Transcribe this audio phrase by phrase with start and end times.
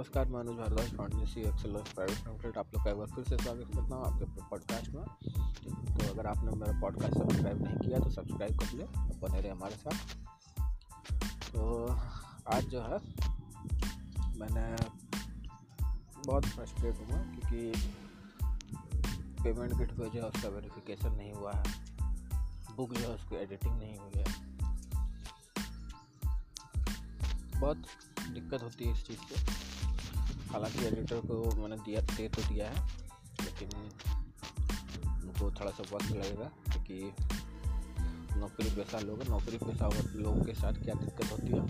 [0.00, 3.36] नमस्कार, मैं अनुज भारद्वाज फाउंडेसी एक्सेल प्राइवेट लिमिटेड आप लोग का एक बार फिर से
[3.36, 5.04] स्वागत करता हूँ आपके अपने पॉडकास्ट में।
[5.96, 8.84] तो अगर आपने मेरा पॉडकास्ट सब्सक्राइब नहीं किया तो सब्सक्राइब कर ले
[9.20, 9.96] बने रहे हमारे साथ।
[11.52, 11.86] तो
[12.54, 12.98] आज जो है,
[14.38, 14.64] मैंने
[16.26, 17.60] बहुत फ्रस्ट्रेट हुआ क्योंकि
[19.42, 21.64] पेमेंट किट पे जो है, उसका वेरिफिकेशन नहीं हुआ है।
[22.76, 24.24] बुक जो है, उसकी एडिटिंग नहीं हुई है।
[27.60, 27.76] बहुत
[28.32, 29.69] दिक्कत होती है इस चीज़ से।
[30.52, 32.86] हालाँकि एडिटर को मैंने दिया, दे तो दिया है,
[33.40, 33.68] लेकिन
[35.20, 36.96] उनको थोड़ा सा वक्त लगेगा, क्योंकि
[38.38, 41.60] नौकरी पेशा लोग नौकरी पेशा लोगों के साथ क्या दिक्कत होती है,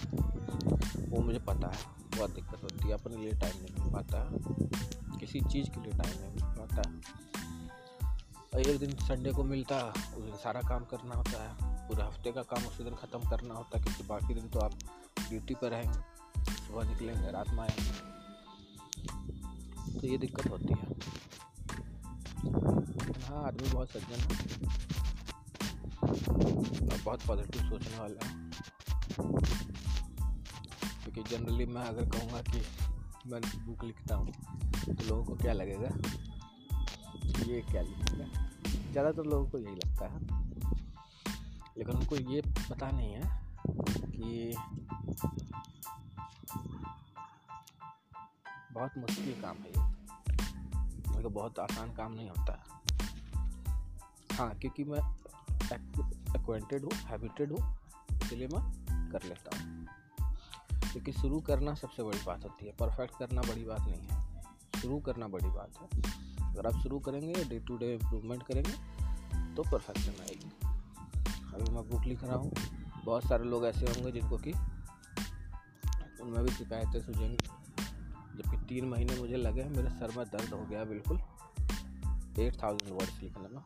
[1.10, 1.78] वो मुझे पता है,
[2.16, 5.92] बहुत दिक्कत होती है, अपने लिए टाइम नहीं मिल पाता है, किसी चीज़ के लिए
[5.92, 6.82] टाइम नहीं मिल पाता
[8.54, 11.50] और एक दिन संडे को मिलता है उस दिन सारा काम करना होता है,
[11.88, 14.78] पूरे हफ़्ते का काम उसी दिन ख़त्म करना होता है, क्योंकि बाकी दिन तो आप
[15.28, 15.98] ड्यूटी पर रहेंगे,
[16.56, 18.18] सुबह निकलेंगे, रात में आएँगे।
[20.00, 20.86] तो ये दिक्कत होती है।
[23.22, 24.36] हाँ आदमी बहुत सज्जन है।
[26.82, 28.32] और बहुत पॉजिटिव सोचने वाला है।
[31.02, 32.62] क्योंकि जनरली मैं अगर कहूँगा कि
[33.26, 34.32] मैं बुक लिखता हूँ
[34.86, 35.88] तो लोगों को क्या लगेगा?
[37.46, 38.26] ये क्या लिखेगा
[38.92, 40.18] ज़्यादातर लोगों को यही लगता है।
[41.78, 42.40] लेकिन उनको ये
[42.70, 43.22] पता नहीं है
[44.06, 44.54] कि
[48.80, 52.78] बहुत मुश्किल काम है ये। बहुत आसान काम नहीं होता। है
[54.36, 54.98] हाँ क्योंकि मैं
[56.34, 57.78] एक्वेंटेड हूँ हैबिटेड हूँ,
[58.22, 58.62] इसलिए मैं
[59.10, 59.86] कर लेता हूँ।
[60.92, 64.42] क्योंकि शुरू करना सबसे बड़ी बात होती है। परफेक्ट करना बड़ी बात नहीं है।
[64.80, 66.02] शुरू करना बड़ी बात है।
[66.50, 68.72] अगर आप शुरू करेंगे डे टू डे इम्प्रूवमेंट करेंगे
[69.54, 70.50] तो परफेक्शन आएगी।
[71.54, 72.52] अभी मैं बुक लिख रहा हूँ।
[73.04, 74.52] बहुत सारे लोग ऐसे होंगे जिनको कि
[76.22, 77.38] उनमें भी शिकायतें सूझेंगी।
[78.36, 81.20] जबकि तीन महीने मुझे लगे हैं मेरे सर में दर्द हो गया बिल्कुल।
[82.38, 83.62] एट थाउज़ेंड वर्ड्स लिखने में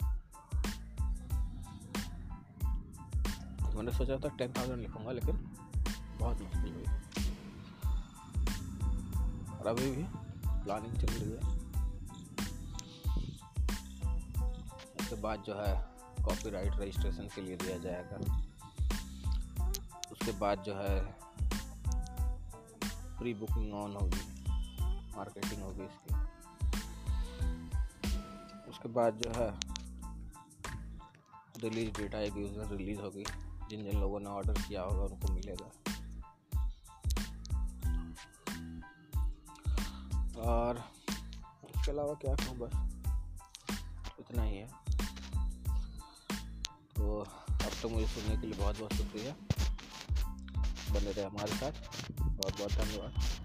[3.77, 5.37] मैंने सोचा था टेन थाउज़ेंड लिखूँगा, लेकिन
[6.19, 6.85] बहुत मुश्किल हुई।
[9.59, 10.05] और अभी भी
[10.65, 11.39] प्लानिंग चल रही है।
[15.01, 15.75] उसके बाद जो है
[16.25, 18.17] कॉपीराइट रजिस्ट्रेशन के लिए दिया जाएगा।
[20.13, 21.05] उसके बाद जो है
[23.19, 24.34] प्री बुकिंग ऑन होगी।
[25.17, 26.15] मार्केटिंग होगी इसकी।
[28.71, 29.75] उसके बाद जो है
[31.59, 33.25] रिलीज़ डेट आएगी उस दिन रिलीज़ होगी,
[33.71, 35.67] जिन जिन लोगों ने ऑर्डर किया होगा उनको मिलेगा।
[40.41, 40.79] और
[41.65, 42.73] उसके अलावा क्या कहूँ बस,
[44.21, 44.69] इतना ही है।
[46.97, 47.21] तो
[47.51, 49.35] अब तो मुझे सुनने के लिए बहुत बहुत शुक्रिया।
[50.95, 51.73] बने रहे हमारे साथ।
[52.23, 53.44] बहुत बहुत धन्यवाद।